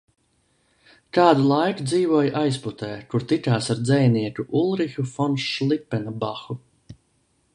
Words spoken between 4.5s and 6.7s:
Ulrihu fon Šlipenbahu.